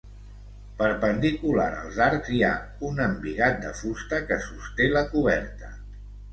[0.79, 2.51] Perpendicular als arcs hi ha
[2.89, 5.75] un embigat de fusta que sosté la coberta.